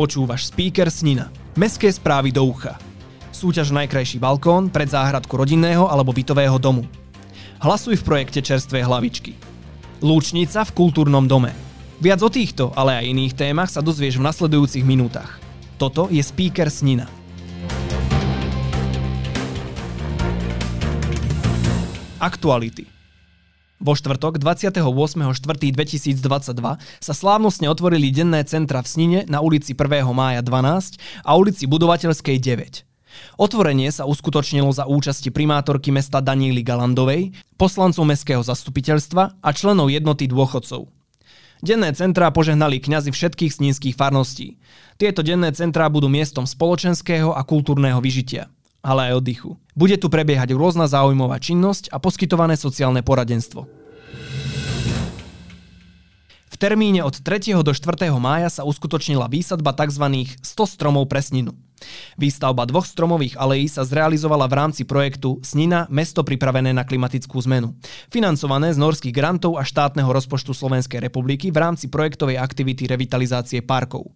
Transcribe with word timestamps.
Počúvaš 0.00 0.48
speaker 0.48 0.88
Snina. 0.88 1.28
Mestské 1.60 1.92
správy 1.92 2.32
do 2.32 2.40
ucha. 2.48 2.80
Súťaž 3.36 3.68
najkrajší 3.68 4.16
balkón 4.16 4.72
pred 4.72 4.88
záhradku 4.88 5.36
rodinného 5.36 5.92
alebo 5.92 6.08
bytového 6.16 6.56
domu. 6.56 6.88
Hlasuj 7.60 8.00
v 8.00 8.06
projekte 8.08 8.40
Čerstvé 8.40 8.80
hlavičky. 8.80 9.36
Lúčnica 10.00 10.64
v 10.64 10.72
kultúrnom 10.72 11.28
dome. 11.28 11.52
Viac 12.00 12.16
o 12.24 12.32
týchto, 12.32 12.72
ale 12.72 12.96
aj 12.96 13.12
iných 13.12 13.36
témach 13.36 13.68
sa 13.68 13.84
dozvieš 13.84 14.16
v 14.16 14.24
nasledujúcich 14.24 14.88
minútach. 14.88 15.36
Toto 15.76 16.08
je 16.08 16.24
speaker 16.24 16.72
Snina. 16.72 17.04
Aktuality. 22.16 22.99
Vo 23.80 23.96
štvrtok 23.96 24.36
28.4.2022 24.36 26.20
sa 27.00 27.12
slávnostne 27.16 27.72
otvorili 27.72 28.12
denné 28.12 28.44
centra 28.44 28.84
v 28.84 28.88
Snine 28.92 29.20
na 29.24 29.40
ulici 29.40 29.72
1. 29.72 30.04
mája 30.12 30.44
12 30.44 31.00
a 31.24 31.30
ulici 31.40 31.64
Budovateľskej 31.64 32.36
9. 32.44 32.84
Otvorenie 33.40 33.88
sa 33.88 34.04
uskutočnilo 34.04 34.68
za 34.68 34.84
účasti 34.84 35.32
primátorky 35.32 35.88
mesta 35.96 36.20
Daníly 36.20 36.60
Galandovej, 36.60 37.32
poslancov 37.56 38.04
mestského 38.04 38.44
zastupiteľstva 38.44 39.40
a 39.40 39.48
členov 39.56 39.88
jednoty 39.88 40.28
dôchodcov. 40.28 40.92
Denné 41.64 41.96
centrá 41.96 42.28
požehnali 42.28 42.84
kňazi 42.84 43.08
všetkých 43.08 43.64
sninských 43.64 43.96
farností. 43.96 44.60
Tieto 45.00 45.24
denné 45.24 45.56
centrá 45.56 45.88
budú 45.88 46.12
miestom 46.12 46.44
spoločenského 46.44 47.32
a 47.32 47.40
kultúrneho 47.48 48.04
vyžitia 48.04 48.52
ale 48.80 49.12
aj 49.12 49.24
oddychu. 49.24 49.50
Bude 49.72 49.96
tu 49.96 50.12
prebiehať 50.12 50.52
rôzna 50.52 50.84
záujmová 50.90 51.40
činnosť 51.40 51.88
a 51.92 51.96
poskytované 51.96 52.56
sociálne 52.56 53.00
poradenstvo. 53.00 53.79
Termíne 56.60 57.00
od 57.00 57.16
3. 57.16 57.56
do 57.64 57.72
4. 57.72 58.12
mája 58.20 58.52
sa 58.52 58.68
uskutočnila 58.68 59.32
výsadba 59.32 59.72
tzv. 59.72 60.28
100 60.44 60.44
stromov 60.68 61.08
pre 61.08 61.24
sninu. 61.24 61.56
Výstavba 62.20 62.68
dvoch 62.68 62.84
stromových 62.84 63.40
alejí 63.40 63.64
sa 63.64 63.80
zrealizovala 63.80 64.44
v 64.44 64.60
rámci 64.60 64.84
projektu 64.84 65.40
Snina– 65.40 65.88
mesto 65.88 66.20
pripravené 66.20 66.76
na 66.76 66.84
klimatickú 66.84 67.40
zmenu. 67.48 67.72
Financované 68.12 68.76
z 68.76 68.78
norských 68.84 69.16
grantov 69.16 69.56
a 69.56 69.64
štátneho 69.64 70.12
rozpočtu 70.12 70.52
Slovenskej 70.52 71.00
republiky 71.00 71.48
v 71.48 71.64
rámci 71.64 71.88
projektovej 71.88 72.36
aktivity 72.36 72.84
revitalizácie 72.84 73.64
parkov. 73.64 74.12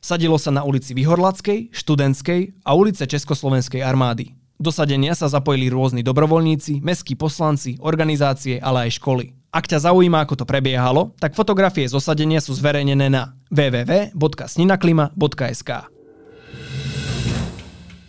Sadilo 0.00 0.40
sa 0.40 0.48
na 0.56 0.64
ulici 0.64 0.96
Vyhorlackej, 0.96 1.68
Študentskej 1.68 2.64
a 2.64 2.72
ulice 2.72 3.04
Československej 3.04 3.84
armády. 3.84 4.32
Do 4.56 4.72
sadenia 4.72 5.12
sa 5.12 5.28
zapojili 5.28 5.68
rôzni 5.68 6.00
dobrovoľníci, 6.00 6.80
mestskí 6.80 7.12
poslanci, 7.12 7.76
organizácie, 7.84 8.56
ale 8.56 8.88
aj 8.88 8.96
školy. 8.96 9.43
Ak 9.54 9.70
ťa 9.70 9.86
zaujíma, 9.86 10.26
ako 10.26 10.42
to 10.42 10.50
prebiehalo, 10.50 11.14
tak 11.22 11.38
fotografie 11.38 11.86
z 11.86 11.94
osadenia 11.94 12.42
sú 12.42 12.58
zverejnené 12.58 13.06
na 13.06 13.38
www.sninaklima.sk. 13.54 15.70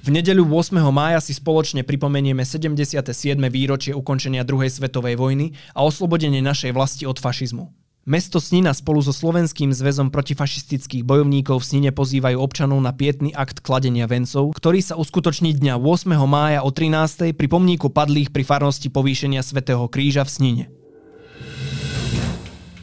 V 0.06 0.10
nedeľu 0.10 0.46
8. 0.50 0.74
mája 0.90 1.22
si 1.22 1.38
spoločne 1.38 1.86
pripomenieme 1.86 2.42
77. 2.42 3.06
výročie 3.54 3.94
ukončenia 3.94 4.42
druhej 4.42 4.74
svetovej 4.74 5.22
vojny 5.22 5.54
a 5.78 5.86
oslobodenie 5.86 6.42
našej 6.42 6.74
vlasti 6.74 7.06
od 7.06 7.22
fašizmu. 7.22 7.70
Mesto 8.09 8.42
Snina 8.42 8.74
spolu 8.74 9.06
so 9.06 9.14
Slovenským 9.14 9.74
zväzom 9.74 10.09
protifašistických 10.09 11.06
bojovníkov 11.06 11.62
v 11.62 11.66
Snine 11.66 11.92
pozývajú 11.94 12.42
občanov 12.42 12.82
na 12.82 12.90
pietný 12.94 13.34
akt 13.38 13.62
kladenia 13.62 14.08
vencov, 14.09 14.50
ktorý 14.58 14.82
sa 14.82 14.98
uskutoční 14.98 15.54
dňa 15.58 15.78
8. 15.78 16.09
mája 16.26 16.62
o 16.66 16.72
13. 16.74 17.38
pri 17.38 17.48
pomníku 17.50 17.90
padlých 17.94 18.34
pri 18.34 18.44
farnosti 18.46 18.90
povýšenia 18.90 19.44
svätého 19.46 19.88
Kríža 19.90 20.24
v 20.26 20.30
Snine. 20.30 20.84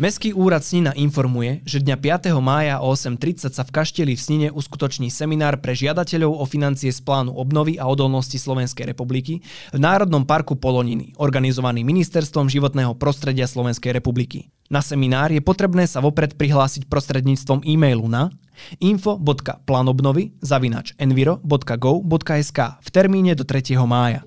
Mestský 0.03 0.35
úrad 0.35 0.67
Snina 0.67 0.91
informuje, 0.99 1.63
že 1.63 1.79
dňa 1.79 2.27
5. 2.27 2.35
mája 2.43 2.83
o 2.83 2.91
8.30 2.91 3.55
sa 3.55 3.63
v 3.63 3.71
kašteli 3.71 4.19
v 4.19 4.25
Snine 4.27 4.49
uskutoční 4.51 5.15
seminár 5.15 5.63
pre 5.63 5.79
žiadateľov 5.79 6.43
o 6.43 6.45
financie 6.51 6.91
z 6.91 6.99
plánu 7.07 7.31
obnovy 7.39 7.79
a 7.79 7.87
odolnosti 7.87 8.35
Slovenskej 8.35 8.91
republiky 8.91 9.47
v 9.71 9.79
Národnom 9.79 10.27
parku 10.27 10.59
Poloniny, 10.59 11.15
organizovaný 11.23 11.87
Ministerstvom 11.87 12.51
životného 12.51 12.99
prostredia 12.99 13.47
Slovenskej 13.47 13.95
republiky. 13.95 14.51
Na 14.75 14.83
seminár 14.83 15.31
je 15.31 15.39
potrebné 15.39 15.87
sa 15.87 16.03
vopred 16.03 16.35
prihlásiť 16.35 16.91
prostredníctvom 16.91 17.63
e-mailu 17.63 18.11
na 18.11 18.35
info.planobnovy 18.83 20.35
zavinač 20.43 20.99
enviro.go.sk 20.99 22.59
v 22.59 22.89
termíne 22.91 23.39
do 23.39 23.47
3. 23.47 23.79
mája. 23.87 24.27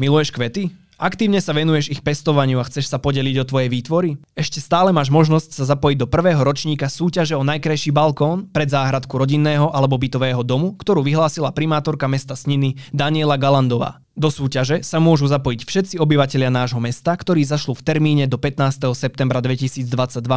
Miluješ 0.00 0.32
kvety? 0.32 0.87
Aktívne 0.98 1.38
sa 1.38 1.54
venuješ 1.54 1.94
ich 1.94 2.02
pestovaniu 2.02 2.58
a 2.58 2.66
chceš 2.66 2.90
sa 2.90 2.98
podeliť 2.98 3.38
o 3.38 3.46
tvoje 3.46 3.70
výtvory? 3.70 4.18
Ešte 4.34 4.58
stále 4.58 4.90
máš 4.90 5.14
možnosť 5.14 5.54
sa 5.54 5.62
zapojiť 5.70 5.94
do 5.94 6.10
prvého 6.10 6.42
ročníka 6.42 6.90
súťaže 6.90 7.38
o 7.38 7.46
najkrajší 7.46 7.94
balkón 7.94 8.50
pred 8.50 8.66
záhradku 8.66 9.14
rodinného 9.14 9.70
alebo 9.70 9.94
bytového 9.94 10.42
domu, 10.42 10.74
ktorú 10.74 11.06
vyhlásila 11.06 11.54
primátorka 11.54 12.10
mesta 12.10 12.34
Sniny 12.34 12.74
Daniela 12.90 13.38
Galandová. 13.38 14.02
Do 14.18 14.26
súťaže 14.26 14.82
sa 14.82 14.98
môžu 14.98 15.30
zapojiť 15.30 15.62
všetci 15.62 16.02
obyvateľia 16.02 16.50
nášho 16.50 16.82
mesta, 16.82 17.14
ktorí 17.14 17.46
zašlu 17.46 17.78
v 17.78 17.86
termíne 17.86 18.26
do 18.26 18.34
15. 18.34 18.90
septembra 18.98 19.38
2022 19.38 19.86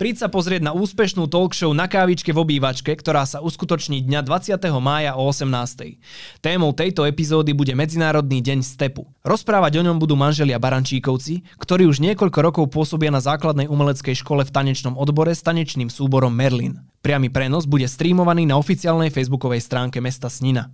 Príď 0.00 0.16
sa 0.24 0.32
pozrieť 0.32 0.64
na 0.64 0.72
úspešnú 0.72 1.28
talk 1.28 1.52
show 1.52 1.76
na 1.76 1.84
kávičke 1.84 2.32
v 2.32 2.40
obývačke, 2.40 2.88
ktorá 2.88 3.28
sa 3.28 3.44
uskutoční 3.44 4.00
dňa 4.00 4.24
20. 4.24 4.56
mája 4.80 5.12
o 5.12 5.28
18. 5.28 6.00
Témou 6.40 6.72
tejto 6.72 7.04
epizódy 7.04 7.52
bude 7.52 7.76
Medzinárodný 7.76 8.40
deň 8.40 8.64
stepu. 8.64 9.04
Rozprávať 9.20 9.76
o 9.76 9.84
ňom 9.84 10.00
budú 10.00 10.16
manželia 10.16 10.56
Barančíkovci, 10.56 11.44
ktorí 11.60 11.84
už 11.84 12.00
niekoľko 12.00 12.38
rokov 12.40 12.64
pôsobia 12.72 13.12
na 13.12 13.20
základnej 13.20 13.68
umeleckej 13.68 14.16
škole 14.24 14.40
v 14.48 14.48
tanečnom 14.48 14.96
odbore 14.96 15.36
s 15.36 15.44
tanečným 15.44 15.92
súborom 15.92 16.32
Merlin. 16.32 16.80
Priamy 17.04 17.28
prenos 17.28 17.68
bude 17.68 17.84
streamovaný 17.84 18.48
na 18.48 18.56
oficiálnej 18.56 19.12
facebookovej 19.12 19.60
stránke 19.60 20.00
mesta 20.00 20.32
Snina. 20.32 20.72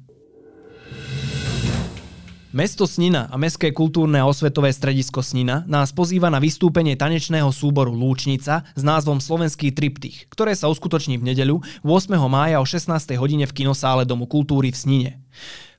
Mesto 2.55 2.87
Snina 2.87 3.27
a 3.27 3.35
Mestské 3.35 3.75
kultúrne 3.75 4.23
a 4.23 4.31
osvetové 4.31 4.71
stredisko 4.71 5.19
Snina 5.19 5.67
nás 5.67 5.91
pozýva 5.91 6.31
na 6.31 6.39
vystúpenie 6.39 6.95
tanečného 6.95 7.51
súboru 7.51 7.91
Lúčnica 7.91 8.63
s 8.71 8.83
názvom 8.87 9.19
Slovenský 9.19 9.75
triptych, 9.75 10.31
ktoré 10.31 10.55
sa 10.55 10.71
uskutoční 10.71 11.19
v 11.19 11.35
nedeľu 11.35 11.59
8. 11.83 12.15
mája 12.31 12.63
o 12.63 12.67
16. 12.67 13.19
hodine 13.19 13.51
v 13.51 13.57
kinosále 13.63 14.07
Domu 14.07 14.31
kultúry 14.31 14.71
v 14.71 14.79
Snine. 14.79 15.19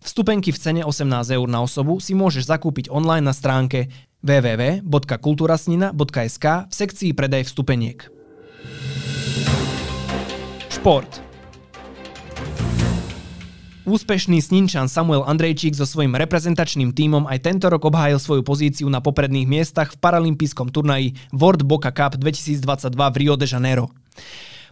Vstupenky 0.04 0.52
v 0.52 0.60
cene 0.60 0.84
18 0.84 1.40
eur 1.40 1.48
na 1.48 1.64
osobu 1.64 2.04
si 2.04 2.12
môžeš 2.12 2.52
zakúpiť 2.52 2.92
online 2.92 3.24
na 3.24 3.32
stránke 3.32 3.88
www.kulturasnina.sk 4.28 6.46
v 6.68 6.74
sekcii 6.76 7.16
predaj 7.16 7.48
vstupeniek. 7.48 8.12
Šport. 10.68 11.27
Úspešný 13.88 14.44
sninčan 14.44 14.92
Samuel 14.92 15.24
Andrejčík 15.24 15.72
so 15.72 15.88
svojím 15.88 16.20
reprezentačným 16.20 16.92
tímom 16.92 17.24
aj 17.24 17.40
tento 17.40 17.72
rok 17.72 17.88
obhájil 17.88 18.20
svoju 18.20 18.44
pozíciu 18.44 18.92
na 18.92 19.00
popredných 19.00 19.48
miestach 19.48 19.96
v 19.96 20.00
paralympijskom 20.04 20.76
turnaji 20.76 21.16
World 21.32 21.64
Boca 21.64 21.96
Cup 21.96 22.20
2022 22.20 22.68
v 22.92 23.16
Rio 23.16 23.40
de 23.40 23.48
Janeiro. 23.48 23.88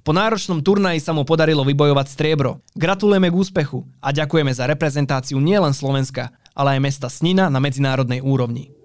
Po 0.03 0.12
náročnom 0.12 0.59
turnaji 0.59 1.00
sa 1.00 1.15
mu 1.15 1.23
podarilo 1.23 1.63
vybojovať 1.63 2.12
striebro. 2.12 2.59
Gratulujeme 2.75 3.31
k 3.31 3.39
úspechu 3.39 3.88
a 4.03 4.12
ďakujeme 4.12 4.51
za 4.51 4.67
reprezentáciu 4.67 5.39
nielen 5.39 5.71
Slovenska, 5.71 6.35
ale 6.51 6.75
aj 6.75 6.83
mesta 6.83 7.07
Snina 7.07 7.47
na 7.47 7.63
medzinárodnej 7.63 8.19
úrovni. 8.19 8.75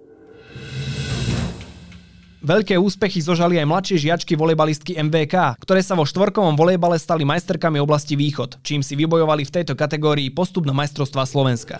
Veľké 2.50 2.74
úspechy 2.82 3.22
zožali 3.22 3.62
aj 3.62 3.66
mladšie 3.70 4.10
žiačky 4.10 4.34
volejbalistky 4.34 4.98
MVK, 4.98 5.54
ktoré 5.62 5.86
sa 5.86 5.94
vo 5.94 6.02
štvorkovom 6.02 6.58
volejbale 6.58 6.98
stali 6.98 7.22
majsterkami 7.22 7.78
oblasti 7.78 8.18
Východ, 8.18 8.58
čím 8.66 8.82
si 8.82 8.98
vybojovali 8.98 9.46
v 9.46 9.54
tejto 9.54 9.78
kategórii 9.78 10.34
postup 10.34 10.66
na 10.66 10.74
majstrovstvá 10.74 11.30
Slovenska. 11.30 11.78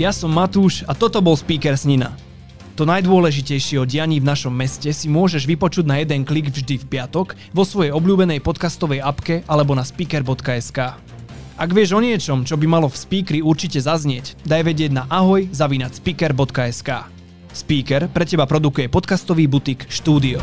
Ja 0.00 0.08
som 0.08 0.32
Matúš 0.32 0.88
a 0.88 0.96
toto 0.96 1.20
bol 1.20 1.36
speaker 1.36 1.76
Snina. 1.76 2.16
To 2.80 2.88
najdôležitejšie 2.88 3.76
o 3.76 3.84
dianí 3.84 4.24
v 4.24 4.28
našom 4.32 4.56
meste 4.56 4.88
si 4.96 5.12
môžeš 5.12 5.44
vypočuť 5.44 5.84
na 5.84 6.00
jeden 6.00 6.24
klik 6.24 6.48
vždy 6.48 6.80
v 6.80 6.88
piatok 6.88 7.36
vo 7.52 7.68
svojej 7.68 7.92
obľúbenej 7.92 8.40
podcastovej 8.40 9.04
apke 9.04 9.44
alebo 9.44 9.76
na 9.76 9.84
speaker.sk. 9.84 10.96
Ak 11.60 11.70
vieš 11.76 11.92
o 11.92 12.00
niečom, 12.00 12.48
čo 12.48 12.56
by 12.56 12.64
malo 12.64 12.88
v 12.88 12.96
speakeri 12.96 13.44
určite 13.44 13.84
zaznieť, 13.84 14.48
daj 14.48 14.64
vedieť 14.64 14.96
na 14.96 15.04
ahoj 15.12 15.44
zavinac 15.52 15.92
speaker.sk. 15.92 17.20
Speaker 17.52 18.08
pre 18.08 18.24
teba 18.24 18.48
produkuje 18.48 18.88
podcastový 18.88 19.46
butik 19.46 19.84
Štúdio. 19.88 20.40